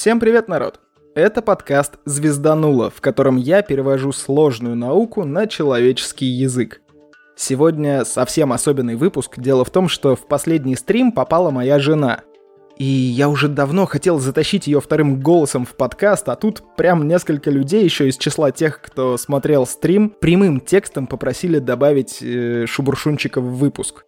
[0.00, 0.80] Всем привет, народ!
[1.14, 6.80] Это подкаст «Звездануло», в котором я перевожу сложную науку на человеческий язык.
[7.36, 9.38] Сегодня совсем особенный выпуск.
[9.38, 12.22] Дело в том, что в последний стрим попала моя жена.
[12.78, 17.50] И я уже давно хотел затащить ее вторым голосом в подкаст, а тут прям несколько
[17.50, 23.58] людей еще из числа тех, кто смотрел стрим, прямым текстом попросили добавить э, Шубуршунчика в
[23.58, 24.06] выпуск.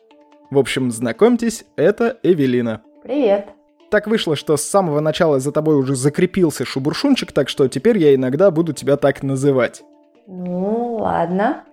[0.51, 2.81] В общем, знакомьтесь, это Эвелина.
[3.03, 3.49] Привет.
[3.93, 8.15] Так вышло, что с самого начала за тобой уже закрепился Шубуршунчик, так что теперь я
[8.15, 9.83] иногда буду тебя так называть.
[10.27, 11.65] Ну, ладно.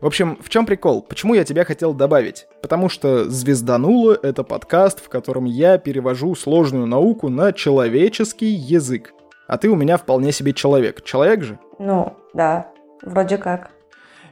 [0.00, 1.02] В общем, в чем прикол?
[1.02, 2.46] Почему я тебя хотел добавить?
[2.62, 9.12] Потому что «Звездануло»— это подкаст, в котором я перевожу сложную науку на человеческий язык.
[9.46, 11.04] А ты у меня вполне себе человек.
[11.04, 11.58] Человек же?
[11.78, 12.68] Ну, да,
[13.02, 13.70] вроде как.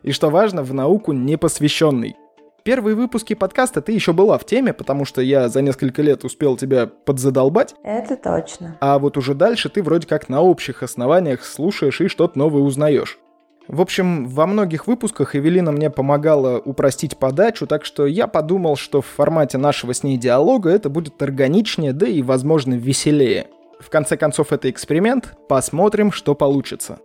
[0.02, 2.16] И что важно, в науку не посвященный.
[2.62, 6.56] Первые выпуски подкаста ты еще была в теме, потому что я за несколько лет успел
[6.56, 7.74] тебя подзадолбать.
[7.82, 8.76] Это точно.
[8.80, 13.18] А вот уже дальше ты вроде как на общих основаниях слушаешь и что-то новое узнаешь.
[13.66, 19.00] В общем, во многих выпусках Эвелина мне помогала упростить подачу, так что я подумал, что
[19.00, 23.46] в формате нашего с ней диалога это будет органичнее, да и, возможно, веселее.
[23.78, 26.98] В конце концов, это эксперимент, посмотрим, что получится.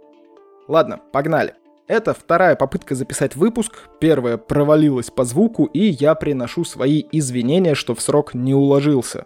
[0.68, 1.54] Ладно, погнали.
[1.88, 7.94] Это вторая попытка записать выпуск, первая провалилась по звуку, и я приношу свои извинения, что
[7.94, 9.26] в срок не уложился.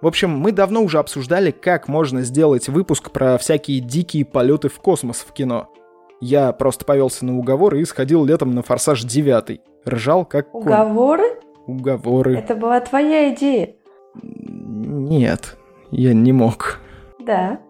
[0.00, 4.78] В общем, мы давно уже обсуждали, как можно сделать выпуск про всякие дикие полеты в
[4.80, 5.70] космос в кино–
[6.26, 9.60] я просто повелся на уговоры и сходил летом на «Форсаж 9».
[9.86, 10.62] Ржал как конь.
[10.62, 11.24] Уговоры?
[11.66, 12.38] Уговоры.
[12.38, 13.74] Это была твоя идея.
[14.22, 15.58] Нет,
[15.90, 16.80] я не мог.
[17.18, 17.60] Да.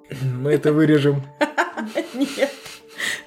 [0.41, 1.23] Мы это вырежем.
[2.15, 2.53] Нет,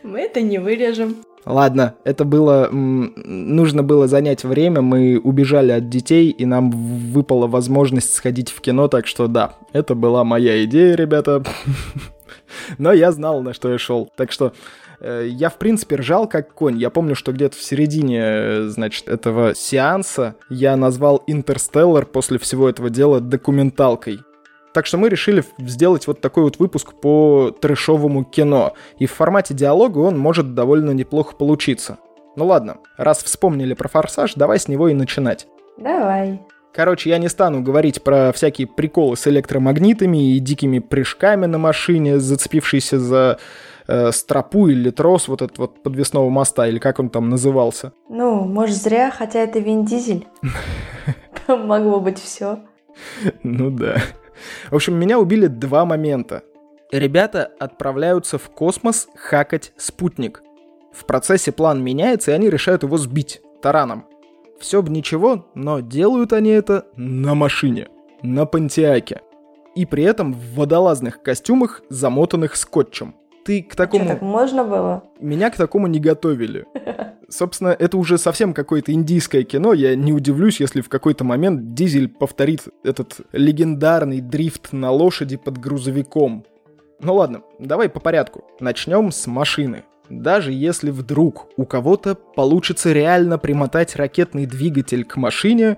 [0.07, 1.17] мы это не вырежем.
[1.45, 2.69] Ладно, это было...
[2.71, 8.87] Нужно было занять время, мы убежали от детей, и нам выпала возможность сходить в кино,
[8.87, 11.43] так что да, это была моя идея, ребята.
[12.77, 14.09] Но я знал, на что я шел.
[14.17, 14.51] Так что
[14.99, 16.77] Э, я, в принципе, ржал как конь.
[16.77, 22.69] Я помню, что где-то в середине, э, значит, этого сеанса я назвал «Интерстеллар» после всего
[22.69, 24.19] этого дела документалкой.
[24.77, 28.73] Так что мы решили сделать вот такой вот выпуск по трэшовому кино.
[28.99, 31.97] И в формате диалога он может довольно неплохо получиться.
[32.35, 35.47] Ну ладно, раз вспомнили про «Форсаж», давай с него и начинать.
[35.77, 36.41] Давай.
[36.75, 42.19] Короче, я не стану говорить про всякие приколы с электромагнитами и дикими прыжками на машине,
[42.19, 43.39] зацепившейся за
[43.87, 47.93] э, стропу или трос вот этот вот подвесного моста, или как он там назывался.
[48.09, 50.27] Ну, может, зря, хотя это Вин Дизель.
[51.47, 52.59] Могло быть все.
[53.41, 54.03] Ну да.
[54.69, 56.43] В общем, меня убили два момента.
[56.91, 60.41] Ребята отправляются в космос хакать спутник.
[60.93, 64.05] В процессе план меняется, и они решают его сбить тараном.
[64.59, 67.89] Все бы ничего, но делают они это на машине,
[68.21, 69.21] на Пантиаке.
[69.75, 73.15] И при этом в водолазных костюмах, замотанных скотчем
[73.47, 74.03] ты к такому...
[74.03, 75.03] Что, так можно было?
[75.21, 76.65] Меня к такому не готовили.
[77.29, 79.71] Собственно, это уже совсем какое-то индийское кино.
[79.71, 85.59] Я не удивлюсь, если в какой-то момент Дизель повторит этот легендарный дрифт на лошади под
[85.59, 86.43] грузовиком.
[86.99, 88.43] Ну ладно, давай по порядку.
[88.59, 89.85] Начнем с машины.
[90.09, 95.77] Даже если вдруг у кого-то получится реально примотать ракетный двигатель к машине,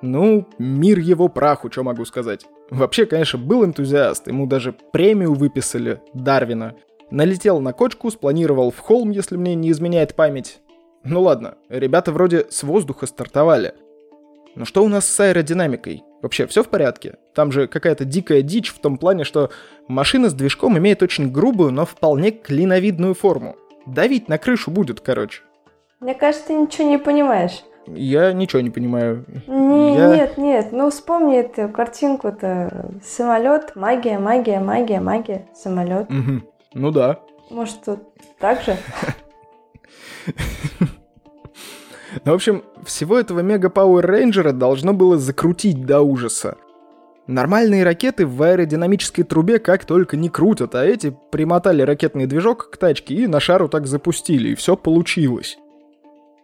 [0.00, 2.46] ну, мир его праху, что могу сказать.
[2.70, 6.74] Вообще, конечно, был энтузиаст, ему даже премию выписали, Дарвина.
[7.12, 10.62] Налетел на кочку, спланировал в холм, если мне не изменяет память.
[11.04, 13.74] Ну ладно, ребята вроде с воздуха стартовали.
[14.54, 16.04] Но что у нас с аэродинамикой?
[16.22, 17.18] Вообще все в порядке?
[17.34, 19.50] Там же какая-то дикая дичь в том плане, что
[19.88, 23.56] машина с движком имеет очень грубую, но вполне клиновидную форму.
[23.84, 25.42] Давить на крышу будет, короче.
[26.00, 27.62] Мне кажется, ты ничего не понимаешь.
[27.86, 29.26] Я ничего не понимаю.
[29.46, 30.16] Не, Я...
[30.16, 32.90] Нет, нет, ну вспомни эту картинку-то.
[33.04, 36.08] Самолет, магия, магия, магия, магия, самолет.
[36.08, 36.51] Угу.
[36.74, 37.20] Ну да.
[37.50, 38.00] Может, тут
[38.38, 38.76] так же?
[42.24, 46.58] Ну, в общем, всего этого Мега Пауэр Рейнджера должно было закрутить до ужаса.
[47.26, 52.76] Нормальные ракеты в аэродинамической трубе как только не крутят, а эти примотали ракетный движок к
[52.76, 55.56] тачке и на шару так запустили, и все получилось.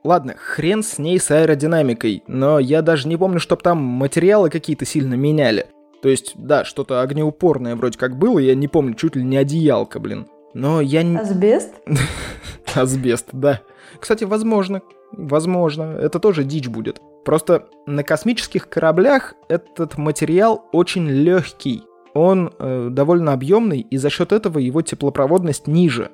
[0.04, 4.84] Ладно, хрен с ней с аэродинамикой, но я даже не помню, чтоб там материалы какие-то
[4.84, 5.66] сильно меняли.
[6.02, 9.98] То есть, да, что-то огнеупорное вроде как было, я не помню, чуть ли не одеялка,
[9.98, 10.26] блин.
[10.54, 11.16] Но я не...
[11.16, 11.74] Асбест?
[12.74, 13.60] Асбест, да.
[13.98, 17.00] Кстати, возможно, возможно, это тоже дичь будет.
[17.24, 21.82] Просто на космических кораблях этот материал очень легкий.
[22.14, 26.10] Он э, довольно объемный, и за счет этого его теплопроводность ниже.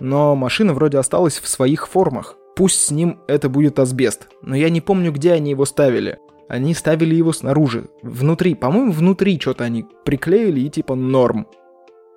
[0.00, 2.36] Но машина вроде осталась в своих формах.
[2.56, 6.18] Пусть с ним это будет асбест, но я не помню, где они его ставили.
[6.48, 7.88] Они ставили его снаружи.
[8.02, 11.46] Внутри, по-моему, внутри что-то они приклеили и типа норм.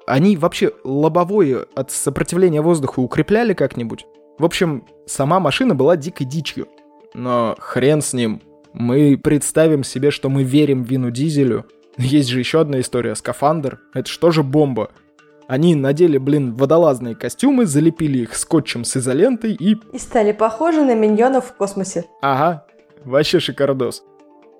[0.07, 4.05] Они вообще лобовое от сопротивления воздуха укрепляли как-нибудь?
[4.39, 6.67] В общем, сама машина была дикой дичью.
[7.13, 8.41] Но хрен с ним.
[8.73, 11.65] Мы представим себе, что мы верим Вину Дизелю.
[11.97, 13.15] Есть же еще одна история.
[13.15, 13.79] Скафандр.
[13.93, 14.91] Это что же бомба?
[15.47, 19.75] Они надели, блин, водолазные костюмы, залепили их скотчем с изолентой и...
[19.91, 22.05] И стали похожи на миньонов в космосе.
[22.21, 22.65] Ага,
[23.03, 24.03] вообще шикардос.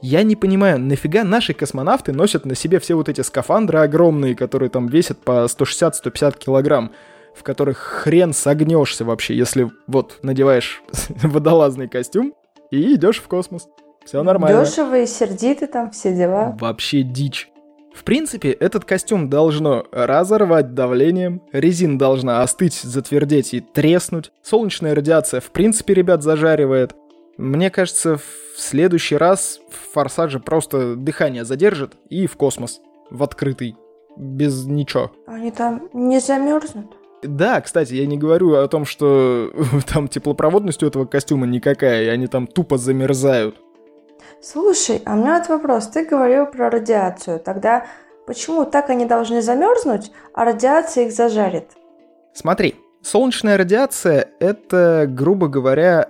[0.01, 4.69] Я не понимаю, нафига наши космонавты носят на себе все вот эти скафандры огромные, которые
[4.69, 6.91] там весят по 160-150 килограмм,
[7.35, 10.81] в которых хрен согнешься вообще, если вот надеваешь
[11.23, 12.33] водолазный костюм
[12.71, 13.67] и идешь в космос.
[14.03, 14.65] Все нормально.
[14.65, 16.57] Дешево и сердито там все дела.
[16.59, 17.51] Вообще дичь.
[17.93, 25.41] В принципе, этот костюм должно разорвать давлением, резина должна остыть, затвердеть и треснуть, солнечная радиация
[25.41, 26.95] в принципе, ребят, зажаривает.
[27.37, 28.23] Мне кажется, в
[28.55, 33.75] следующий раз в Форсаже просто дыхание задержит и в космос, в открытый,
[34.17, 35.11] без ничего.
[35.27, 36.97] Они там не замерзнут?
[37.23, 39.51] Да, кстати, я не говорю о том, что
[39.87, 43.57] там теплопроводность у этого костюма никакая, и они там тупо замерзают.
[44.41, 45.87] Слушай, а у меня вот вопрос.
[45.87, 47.39] Ты говорил про радиацию.
[47.39, 47.85] Тогда
[48.25, 51.69] почему так они должны замерзнуть, а радиация их зажарит?
[52.33, 56.09] Смотри, солнечная радиация— это, грубо говоря...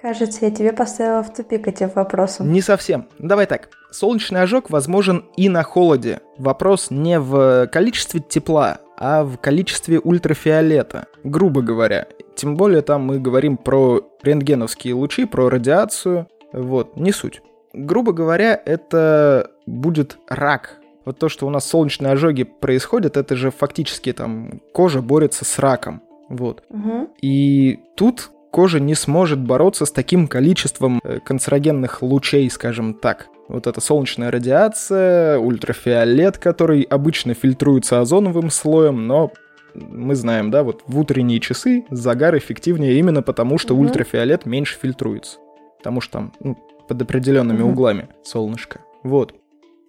[0.00, 2.52] Кажется, я тебе поставила в тупик этим вопросом.
[2.52, 3.06] Не совсем.
[3.20, 3.68] Давай так.
[3.92, 6.20] Солнечный ожог возможен и на холоде.
[6.38, 12.08] Вопрос не в количестве тепла, а в количестве ультрафиолета, грубо говоря.
[12.34, 16.26] Тем более там мы говорим про рентгеновские лучи, про радиацию.
[16.52, 17.40] Вот, не суть.
[17.72, 20.78] Грубо говоря, это будет рак.
[21.04, 25.58] Вот то, что у нас солнечные ожоги происходят, это же фактически там кожа борется с
[25.58, 26.02] раком.
[26.32, 26.64] Вот.
[26.70, 27.10] Угу.
[27.20, 33.28] И тут кожа не сможет бороться с таким количеством э, канцерогенных лучей, скажем так.
[33.48, 39.30] Вот эта солнечная радиация, ультрафиолет, который обычно фильтруется озоновым слоем, но
[39.74, 43.82] мы знаем, да, вот в утренние часы загар эффективнее именно потому, что угу.
[43.82, 45.38] ультрафиолет меньше фильтруется.
[45.78, 46.56] Потому что там ну,
[46.88, 47.72] под определенными угу.
[47.72, 48.80] углами солнышко.
[49.02, 49.34] Вот.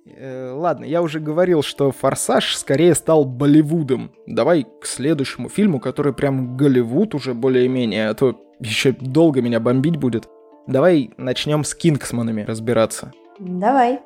[0.06, 4.12] Э, ладно, я уже говорил, что «Форсаж» скорее стал Болливудом.
[4.28, 9.98] Давай к следующему фильму, который прям Голливуд уже более-менее, а то еще долго меня бомбить
[9.98, 10.28] будет.
[10.68, 13.14] Давай начнем с Кингсманами разбираться.
[13.40, 14.00] Давай.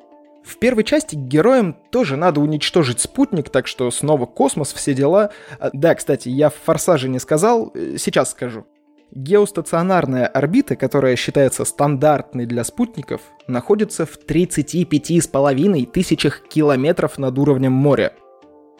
[0.44, 5.30] В первой части героям тоже надо уничтожить спутник, так что снова космос, все дела.
[5.58, 8.64] А, да, кстати, я в «Форсаже» не сказал, э, сейчас скажу.
[9.10, 18.12] Геостационарная орбита, которая считается стандартной для спутников, находится в 35,5 тысячах километров над уровнем моря.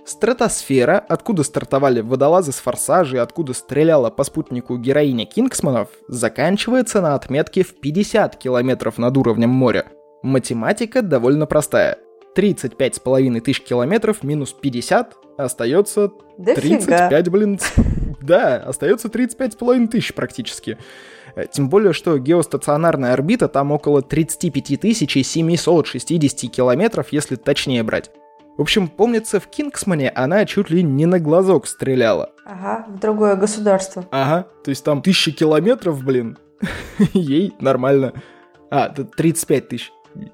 [0.05, 7.63] Стратосфера, откуда стартовали водолазы с форсажей, откуда стреляла по спутнику героиня Кингсманов, заканчивается на отметке
[7.63, 9.87] в 50 километров над уровнем моря.
[10.23, 11.99] Математика довольно простая.
[12.37, 17.31] 35,5 тысяч километров минус 50 остается да 35, фига.
[17.31, 17.59] блин.
[18.29, 20.79] Да, остается 35,5 тысяч практически.
[21.35, 24.97] Э, тем более, что геостационарная орбита там около 35
[25.27, 28.11] 760 километров, если точнее брать.
[28.59, 32.33] В общем, помнится, в Кингсмане она чуть ли не на глазок стреляла.
[32.45, 34.05] Ага, в другое государство.
[34.11, 36.37] Ага, то есть там тысячи километров, блин.
[37.13, 38.13] Ей нормально.
[38.71, 39.93] А, 35 тысяч,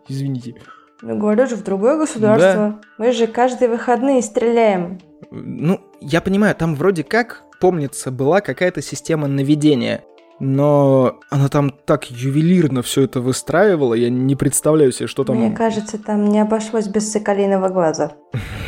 [0.08, 0.56] извините.
[1.02, 2.81] Ну, говорю же, в другое государство.
[2.81, 2.81] Да.
[2.96, 5.01] Мы же каждые выходные стреляем.
[5.31, 10.05] Ну, я понимаю, там вроде как, помнится, была какая-то система наведения
[10.41, 15.37] но она там так ювелирно все это выстраивала, я не представляю себе, что там...
[15.37, 18.13] Мне кажется, там не обошлось без соколиного глаза.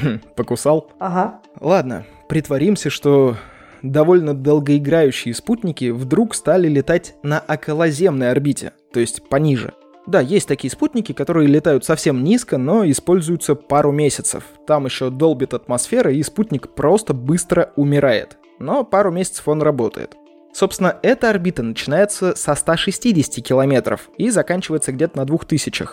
[0.37, 0.91] Покусал?
[0.99, 1.41] Ага.
[1.61, 3.37] Ладно, притворимся, что
[3.83, 9.75] довольно долгоиграющие спутники вдруг стали летать на околоземной орбите, то есть пониже.
[10.07, 14.45] Да, есть такие спутники, которые летают совсем низко, но используются пару месяцев.
[14.65, 18.39] Там еще долбит атмосфера, и спутник просто быстро умирает.
[18.59, 20.17] Но пару месяцев он работает.
[20.53, 25.85] Собственно, эта орбита начинается со 160 километров и заканчивается где-то на 2000.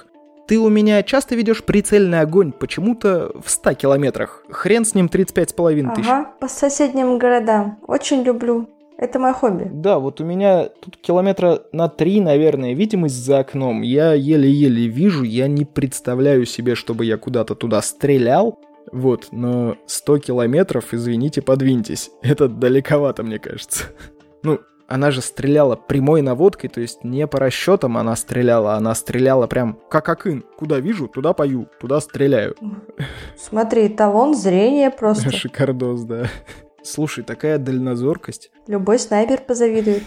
[0.48, 4.43] Ты у меня часто ведешь прицельный огонь почему-то в 100 километрах.
[4.50, 6.08] Хрен с ним 35,5 тысяч.
[6.10, 7.79] Ага, по соседним городам.
[7.88, 8.70] Очень люблю.
[8.98, 9.70] Это мое хобби.
[9.72, 13.82] Да, вот у меня тут километра на 3, наверное, видимость за окном.
[13.82, 18.60] Я еле-еле вижу, я не представляю себе, чтобы я куда-то туда стрелял.
[18.92, 22.12] Вот, но 100 километров, извините, подвиньтесь.
[22.22, 23.86] Это далековато, мне кажется.
[24.46, 24.60] Ну,
[24.90, 29.80] она же стреляла прямой наводкой, то есть не по расчетам она стреляла, она стреляла прям
[29.90, 30.44] как акын.
[30.58, 32.56] Куда вижу, туда пою, туда стреляю.
[33.38, 35.32] Смотри, талон зрения просто.
[35.32, 36.25] Шикардос, да.
[36.84, 38.52] Слушай, такая дальнозоркость.
[38.68, 40.04] Любой снайпер позавидует.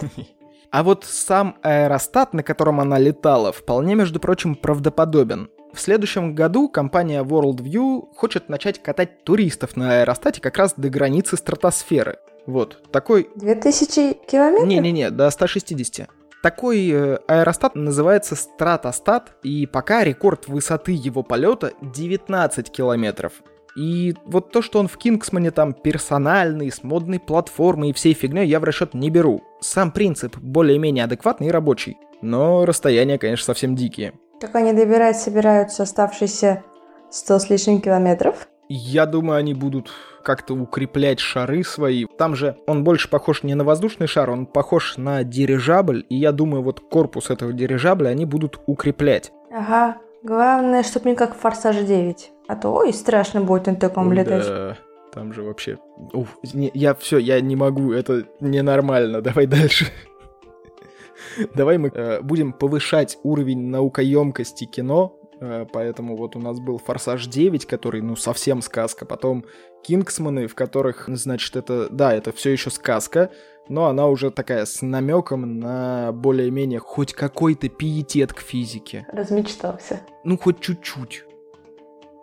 [0.69, 5.49] А вот сам аэростат, на котором она летала, вполне, между прочим, правдоподобен.
[5.77, 11.37] В следующем году компания Worldview хочет начать катать туристов на аэростате как раз до границы
[11.37, 12.17] стратосферы.
[12.47, 13.29] Вот, такой...
[13.35, 14.67] 2000 километров?
[14.67, 16.09] Не-не-не, до 160.
[16.41, 23.33] Такой э, аэростат называется стратостат, и пока рекорд высоты его полета 19 километров.
[23.77, 28.47] И вот то, что он в Кингсмане там персональный, с модной платформой и всей фигней,
[28.47, 29.43] я в расчет не беру.
[29.61, 31.97] Сам принцип более-менее адекватный и рабочий.
[32.23, 34.13] Но расстояния, конечно, совсем дикие.
[34.39, 36.63] Как они добирать собираются оставшиеся
[37.09, 38.47] 100 с лишним километров?
[38.69, 39.91] Я думаю, они будут
[40.23, 42.05] как-то укреплять шары свои.
[42.05, 46.31] Там же он больше похож не на воздушный шар, он похож на дирижабль, и я
[46.31, 49.31] думаю, вот корпус этого дирижабля они будут укреплять.
[49.51, 52.31] Ага, главное, чтобы не как в Форсаж 9.
[52.47, 54.45] А то, ой, страшно будет на таком летать.
[54.45, 54.77] Да,
[55.13, 55.79] там же вообще...
[56.13, 59.87] Уф, не, я все, я не могу, это ненормально, давай дальше.
[61.55, 67.27] Давай мы э, будем повышать уровень наукоемкости кино, Э, поэтому вот у нас был «Форсаж
[67.27, 69.05] 9», который, ну, совсем сказка.
[69.05, 69.45] Потом
[69.83, 71.89] «Кингсманы», в которых, значит, это...
[71.89, 73.31] Да, это все еще сказка,
[73.69, 79.05] но она уже такая с намеком на более-менее хоть какой-то пиетет к физике.
[79.11, 80.01] Размечтался.
[80.23, 81.25] Ну, хоть чуть-чуть.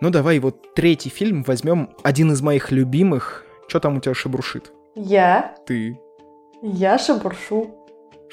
[0.00, 3.44] Ну, давай вот третий фильм возьмем, один из моих любимых.
[3.68, 4.72] Что там у тебя шебуршит?
[4.94, 5.54] Я?
[5.66, 5.98] Ты.
[6.62, 7.83] Я шебуршу.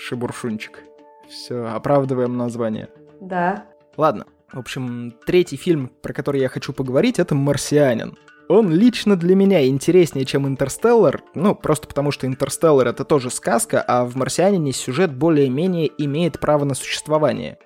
[0.01, 0.83] Шебуршунчик.
[1.29, 2.89] Все, оправдываем название.
[3.19, 3.65] Да.
[3.97, 8.17] Ладно, в общем, третий фильм, про который я хочу поговорить, это «Марсианин».
[8.49, 13.81] Он лично для меня интереснее, чем «Интерстеллар», ну, просто потому что «Интерстеллар»— это тоже сказка,
[13.81, 17.59] а в «Марсианине» сюжет более-менее имеет право на существование.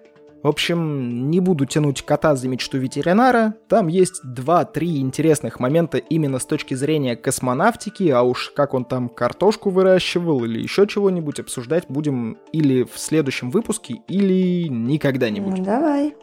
[0.45, 6.37] В общем, не буду тянуть кота за мечту ветеринара, там есть два-три интересных момента именно
[6.37, 11.85] с точки зрения космонавтики, а уж как он там картошку выращивал или еще чего-нибудь обсуждать
[11.89, 15.63] будем или в следующем выпуске, или никогда-нибудь.
[15.63, 16.13] Давай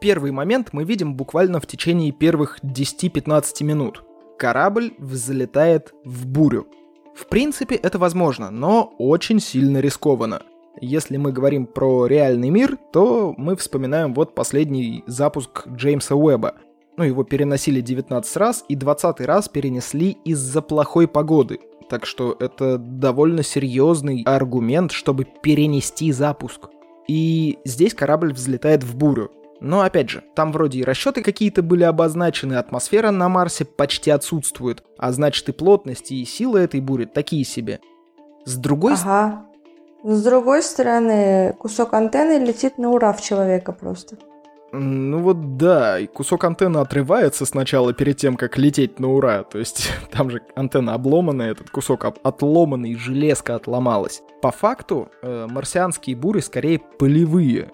[0.00, 4.04] первый момент мы видим буквально в течение первых 10-15 минут.
[4.38, 6.66] Корабль взлетает в бурю.
[7.14, 10.42] В принципе, это возможно, но очень сильно рискованно.
[10.80, 16.54] Если мы говорим про реальный мир, то мы вспоминаем вот последний запуск Джеймса Уэба.
[16.96, 21.60] Ну, его переносили 19 раз, и 20 раз перенесли из-за плохой погоды.
[21.88, 26.68] Так что это довольно серьезный аргумент, чтобы перенести запуск.
[27.08, 29.30] И здесь корабль взлетает в бурю.
[29.60, 34.82] Но опять же, там вроде и расчеты какие-то были обозначены, атмосфера на Марсе почти отсутствует,
[34.98, 37.78] а значит и плотность, и сила этой бури такие себе.
[38.44, 39.46] С другой Ага.
[40.02, 44.16] С другой стороны, кусок антенны летит на ура в человека просто.
[44.74, 49.42] Ну вот да, и кусок антенны отрывается сначала перед тем, как лететь на ура.
[49.44, 54.22] То есть там же антенна обломанная, этот кусок отломанный, железка отломалась.
[54.40, 57.70] По факту, э, марсианские бури скорее полевые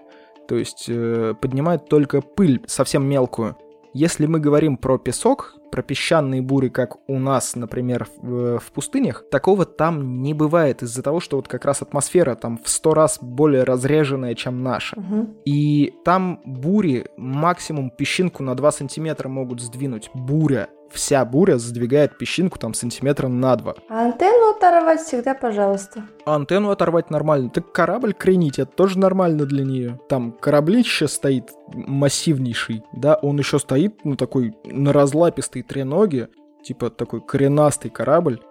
[0.49, 3.55] то есть э, поднимает только пыль совсем мелкую.
[3.93, 9.25] Если мы говорим про песок, про песчаные бури, как у нас, например, в, в пустынях,
[9.29, 13.19] такого там не бывает из-за того, что вот как раз атмосфера там в сто раз
[13.21, 14.97] более разреженная, чем наша.
[14.97, 15.41] Угу.
[15.45, 20.09] И там бури максимум песчинку на 2 сантиметра могут сдвинуть.
[20.13, 23.75] Буря вся буря задвигает песчинку там сантиметра на два.
[23.89, 26.03] А антенну оторвать всегда пожалуйста.
[26.25, 27.49] А антенну оторвать нормально.
[27.49, 29.99] Так корабль кренить, это тоже нормально для нее.
[30.09, 36.29] Там кораблище стоит массивнейший, да, он еще стоит, ну, такой на разлапистой треноге,
[36.63, 38.41] типа такой коренастый корабль.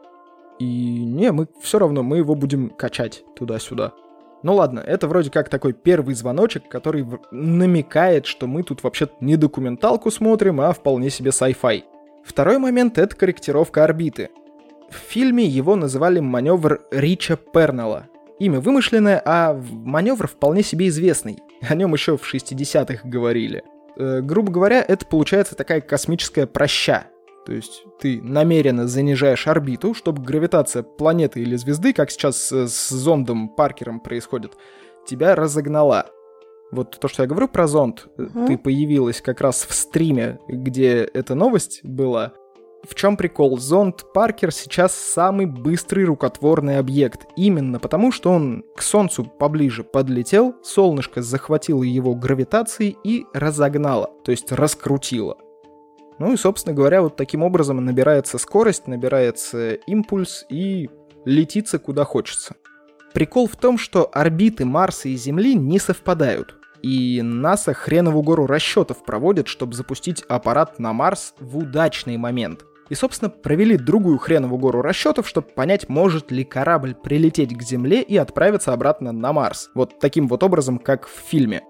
[0.58, 3.92] И не, мы все равно, мы его будем качать туда-сюда.
[4.42, 9.36] Ну ладно, это вроде как такой первый звоночек, который намекает, что мы тут вообще не
[9.36, 11.82] документалку смотрим, а вполне себе sci-fi.
[12.28, 14.28] Второй момент— это корректировка орбиты.
[14.90, 18.06] В фильме его называли маневр Рича Пернелла.
[18.38, 21.38] Имя вымышленное, а маневр вполне себе известный.
[21.66, 23.64] О нем еще в 60-х говорили.
[23.96, 27.06] Э, грубо говоря, это получается такая космическая проща.
[27.46, 33.48] То есть ты намеренно занижаешь орбиту, чтобы гравитация планеты или звезды, как сейчас с зондом
[33.48, 34.52] Паркером происходит,
[35.06, 36.06] тебя разогнала.
[36.70, 38.46] Вот то, что я говорю про зонд, угу.
[38.46, 42.32] ты появилась как раз в стриме, где эта новость была.
[42.86, 43.58] В чем прикол?
[43.58, 47.26] Зонд Паркер сейчас самый быстрый рукотворный объект.
[47.36, 54.30] Именно потому, что он к Солнцу поближе подлетел, солнышко захватило его гравитацией и разогнало, то
[54.30, 55.36] есть раскрутило.
[56.18, 60.88] Ну и, собственно говоря, вот таким образом набирается скорость, набирается импульс и
[61.24, 62.56] летится куда хочется.
[63.12, 66.57] Прикол в том, что орбиты Марса и Земли не совпадают.
[66.82, 72.64] И НАСА хренову гору расчетов проводит, чтобы запустить аппарат на Марс в удачный момент.
[72.88, 78.00] И, собственно, провели другую хреновую гору расчетов, чтобы понять, может ли корабль прилететь к Земле
[78.00, 79.70] и отправиться обратно на Марс.
[79.74, 81.62] Вот таким вот образом, как в фильме.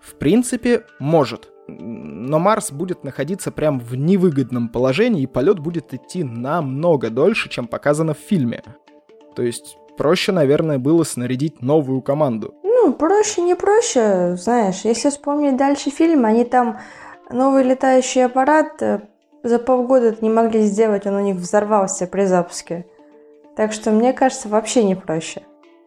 [0.00, 1.50] В принципе, может.
[1.66, 7.66] Но Марс будет находиться прям в невыгодном положении, и полет будет идти намного дольше, чем
[7.66, 8.62] показано в фильме.
[9.34, 12.54] То есть проще, наверное, было снарядить новую команду.
[12.62, 16.78] Ну, проще, не проще, знаешь, если вспомнить дальше фильм, они там
[17.30, 19.00] новый летающий аппарат э,
[19.42, 22.86] за полгода не могли сделать, он у них взорвался при запуске.
[23.56, 25.42] Так что, мне кажется, вообще не проще.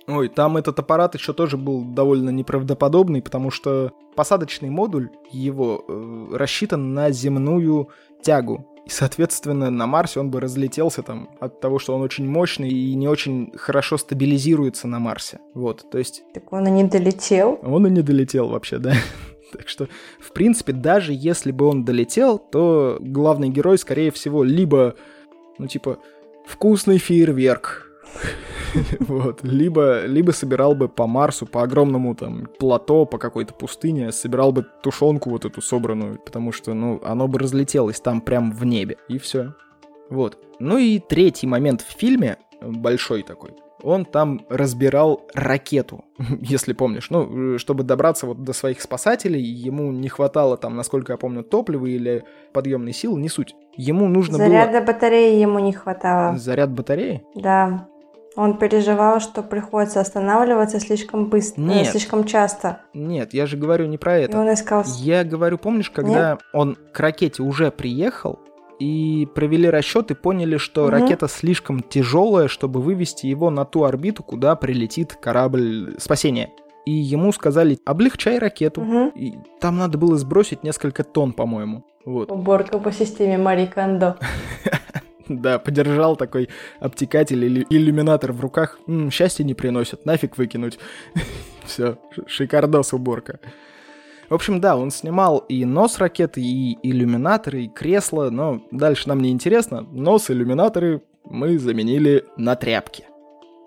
[0.07, 6.27] Ой, там этот аппарат еще тоже был довольно неправдоподобный, потому что посадочный модуль его э,
[6.33, 7.89] рассчитан на земную
[8.21, 8.65] тягу.
[8.87, 12.95] И, соответственно, на Марсе он бы разлетелся там от того, что он очень мощный и
[12.95, 15.39] не очень хорошо стабилизируется на Марсе.
[15.53, 16.23] Вот, то есть...
[16.33, 17.59] Так он и не долетел.
[17.63, 18.93] Он и не долетел вообще, да.
[19.51, 19.89] Так что,
[20.21, 24.95] в принципе, даже если бы он долетел, то главный герой, скорее всего, либо,
[25.57, 25.99] ну, типа,
[26.45, 27.87] вкусный фейерверк,
[28.99, 29.43] вот.
[29.43, 34.65] Либо, либо собирал бы по Марсу, по огромному там плато, по какой-то пустыне, собирал бы
[34.83, 39.17] тушенку вот эту собранную, потому что, ну, оно бы разлетелось там прям в небе, и
[39.17, 39.53] все.
[40.09, 40.37] Вот.
[40.59, 43.51] Ну и третий момент в фильме, большой такой,
[43.83, 46.05] он там разбирал ракету,
[46.41, 47.09] если помнишь.
[47.09, 51.85] Ну, чтобы добраться вот до своих спасателей, ему не хватало там, насколько я помню, топлива
[51.85, 53.55] или подъемной силы, не суть.
[53.75, 54.65] Ему нужно Заряда было...
[54.65, 56.37] Заряда батареи ему не хватало.
[56.37, 57.23] Заряд батареи?
[57.35, 57.87] Да.
[58.37, 61.87] Он переживал, что приходится останавливаться слишком быстро, э, Нет.
[61.87, 62.81] слишком часто.
[62.93, 64.37] Нет, я же говорю не про это.
[64.37, 64.83] И он искал...
[64.99, 66.41] Я говорю, помнишь, когда Нет?
[66.53, 68.39] он к ракете уже приехал,
[68.79, 70.91] и провели расчеты, поняли, что угу.
[70.91, 76.51] ракета слишком тяжелая, чтобы вывести его на ту орбиту, куда прилетит корабль спасения.
[76.85, 78.81] И ему сказали, облегчай ракету.
[78.81, 79.11] Угу.
[79.15, 81.83] И там надо было сбросить несколько тонн, по-моему.
[82.05, 82.31] Вот.
[82.31, 84.17] Уборка по системе Мари Кондо.
[85.37, 88.79] Да, подержал такой обтекатель или иллюминатор в руках.
[88.87, 90.79] М, счастье не приносит, нафиг выкинуть.
[91.65, 93.39] Все, шикардос уборка.
[94.29, 99.21] В общем, да, он снимал и нос ракеты, и иллюминаторы, и кресло, но дальше нам
[99.21, 99.81] не интересно.
[99.81, 103.05] Нос, иллюминаторы мы заменили на тряпки.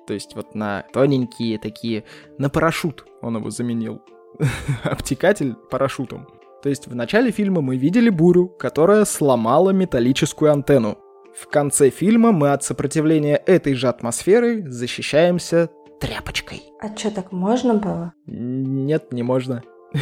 [0.07, 2.05] То есть вот на тоненькие такие,
[2.37, 4.03] на парашют он его заменил.
[4.83, 6.27] Обтекатель парашютом.
[6.63, 10.99] То есть в начале фильма мы видели бурю, которая сломала металлическую антенну.
[11.35, 16.63] В конце фильма мы от сопротивления этой же атмосферы защищаемся тряпочкой.
[16.81, 18.13] А что, так можно было?
[18.27, 19.63] Нет, не можно.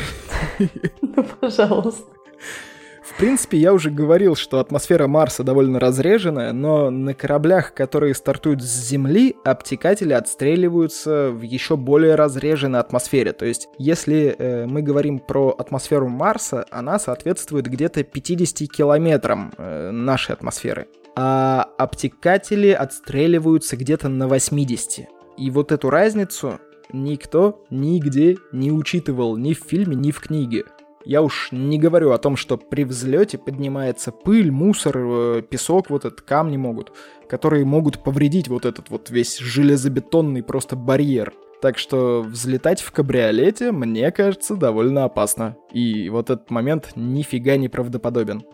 [1.00, 2.04] Ну, пожалуйста.
[3.02, 8.62] В принципе, я уже говорил, что атмосфера Марса довольно разреженная, но на кораблях, которые стартуют
[8.62, 13.32] с Земли, обтекатели отстреливаются в еще более разреженной атмосфере.
[13.32, 19.90] То есть, если э, мы говорим про атмосферу Марса, она соответствует где-то 50 километрам э,
[19.90, 20.86] нашей атмосферы.
[21.20, 25.08] А обтекатели отстреливаются где-то на 80.
[25.36, 26.60] И вот эту разницу
[26.92, 30.62] никто нигде не учитывал ни в фильме, ни в книге.
[31.04, 36.04] Я уж не говорю о том, что при взлете поднимается пыль, мусор, э, песок, вот
[36.04, 36.92] этот камни могут,
[37.28, 41.32] которые могут повредить вот этот вот весь железобетонный просто барьер.
[41.60, 45.56] Так что взлетать в кабриолете, мне кажется, довольно опасно.
[45.72, 48.44] И вот этот момент нифига не правдоподобен.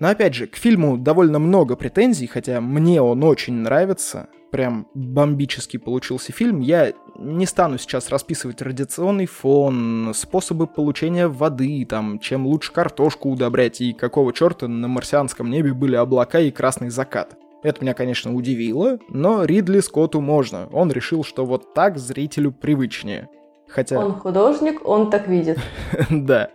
[0.00, 4.28] Но опять же, к фильму довольно много претензий, хотя мне он очень нравится.
[4.50, 6.60] Прям бомбический получился фильм.
[6.60, 13.80] Я не стану сейчас расписывать радиационный фон, способы получения воды, там, чем лучше картошку удобрять
[13.80, 17.36] и какого черта на марсианском небе были облака и красный закат.
[17.64, 20.68] Это меня, конечно, удивило, но Ридли Скотту можно.
[20.70, 23.28] Он решил, что вот так зрителю привычнее.
[23.68, 23.98] Хотя...
[23.98, 25.58] Он художник, он так видит.
[26.10, 26.50] да.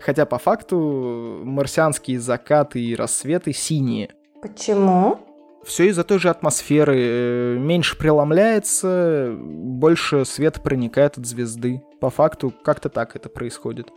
[0.00, 4.10] Хотя по факту марсианские закаты и рассветы синие.
[4.42, 5.18] Почему?
[5.64, 6.96] Все из-за той же атмосферы.
[6.98, 11.82] Э, меньше преломляется, больше свет проникает от звезды.
[12.00, 13.88] По факту как-то так это происходит.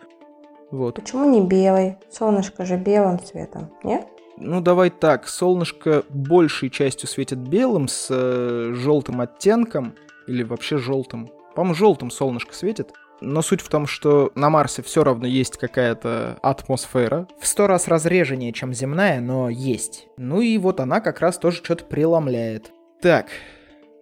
[0.71, 0.95] Вот.
[0.95, 1.97] Почему не белый?
[2.09, 4.07] Солнышко же белым цветом, нет?
[4.37, 9.93] Ну, давай так, солнышко большей частью светит белым с э, желтым оттенком,
[10.27, 12.93] или вообще желтым, по-моему, желтым солнышко светит.
[13.21, 17.27] Но суть в том, что на Марсе все равно есть какая-то атмосфера.
[17.39, 20.07] В сто раз разреженнее, чем земная, но есть.
[20.17, 22.71] Ну и вот она как раз тоже что-то преломляет.
[22.99, 23.27] Так,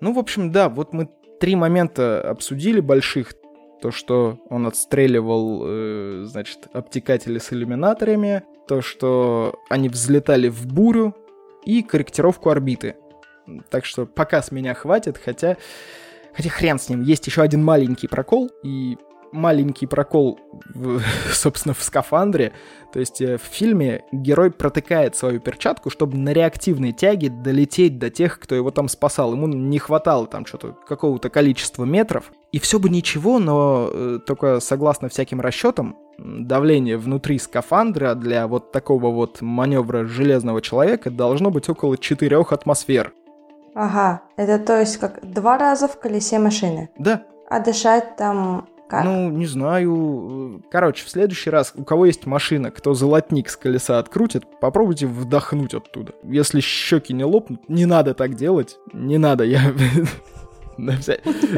[0.02, 1.10] ну, в общем, да, вот мы
[1.40, 3.34] три момента обсудили больших.
[3.82, 8.44] То, что он отстреливал, э, значит, обтекатели с иллюминаторами.
[8.68, 11.16] То, что они взлетали в бурю.
[11.66, 12.96] И корректировку орбиты.
[13.70, 15.58] Так что пока с меня хватит, хотя
[16.34, 18.98] Хотя хрен с ним, есть еще один маленький прокол, и
[19.32, 20.40] маленький прокол,
[20.74, 21.02] в,
[21.34, 22.54] собственно, в скафандре.
[22.92, 28.10] То есть э, в фильме герой протыкает свою перчатку, чтобы на реактивной тяге долететь до
[28.10, 29.34] тех, кто его там спасал.
[29.34, 32.32] Ему не хватало там что-то, какого-то количества метров.
[32.52, 38.72] И все бы ничего, но э, только согласно всяким расчетам, давление внутри скафандра для вот
[38.72, 43.14] такого вот маневра железного человека должно быть около 4 атмосфер.
[43.74, 46.90] Ага, это то есть как два раза в колесе машины.
[46.98, 47.24] Да.
[47.50, 49.06] А дышать там как?
[49.06, 50.64] Ну, не знаю.
[50.72, 55.76] Короче, в следующий раз, у кого есть машина, кто золотник с колеса открутит, попробуйте вдохнуть
[55.76, 56.14] оттуда.
[56.24, 58.80] Если щеки не лопнут, не надо так делать.
[58.92, 59.62] Не надо, я
[60.78, 61.18] на, вся...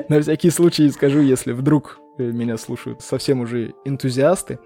[0.09, 4.59] на всякий случай скажу, если вдруг э, меня слушают совсем уже энтузиасты.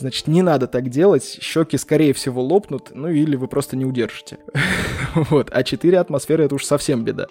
[0.00, 4.38] Значит, не надо так делать, щеки, скорее всего, лопнут, ну или вы просто не удержите.
[5.14, 7.26] вот, а 4 атмосферы— это уж совсем беда.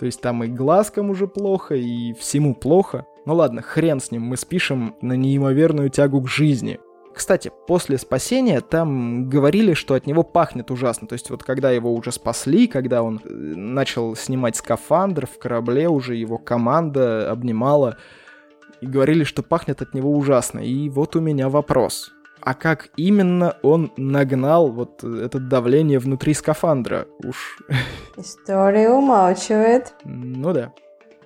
[0.00, 3.06] То есть там и глазкам уже плохо, и всему плохо.
[3.24, 6.80] Ну ладно, хрен с ним, мы спишем на неимоверную тягу к жизни.
[7.14, 11.06] Кстати, после спасения там говорили, что от него пахнет ужасно.
[11.06, 15.88] То есть вот когда его уже спасли, когда он э, начал снимать скафандр в корабле,
[15.88, 17.96] уже его команда обнимала,
[18.80, 20.60] и говорили, что пахнет от него ужасно.
[20.60, 22.12] И вот у меня вопрос.
[22.40, 27.06] А как именно он нагнал вот это давление внутри скафандра?
[27.24, 27.58] Уж...
[28.16, 29.94] История умалчивает.
[30.04, 30.72] Ну да.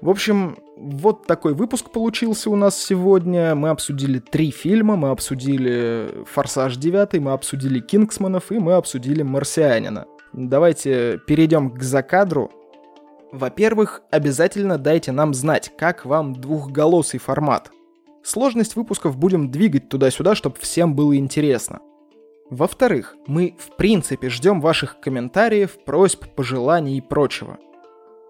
[0.01, 3.55] В общем, вот такой выпуск получился у нас сегодня.
[3.55, 10.07] Мы обсудили три фильма, мы обсудили «Форсаж 9», мы обсудили «Кингсманов» и мы обсудили «Марсианина».
[10.33, 12.51] Давайте перейдем к закадру.
[13.33, 17.71] Во-первых, обязательно дайте нам знать, как вам двухголосый формат.
[18.23, 21.81] Сложность выпусков будем двигать туда-сюда, чтобы всем было интересно.
[22.51, 27.59] Во-вторых, мы в принципе ждем ваших комментариев, просьб, пожеланий и прочего.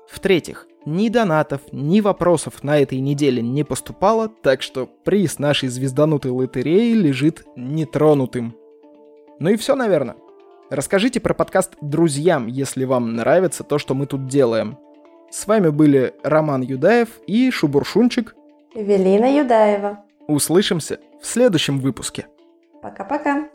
[0.08, 6.30] В-третьих, ни донатов, ни вопросов на этой неделе не поступало, так что приз нашей звезданутой
[6.30, 8.54] лотереи лежит нетронутым.
[9.40, 10.14] Ну и все, наверное.
[10.70, 14.78] Расскажите про подкаст друзьям, если вам нравится то, что мы тут делаем.
[15.32, 18.36] С вами были Роман Юдаев и Шубуршунчик.
[18.74, 20.04] Эвелина Юдаева.
[20.28, 22.26] Услышимся в следующем выпуске.
[22.82, 23.48] Пока-пока.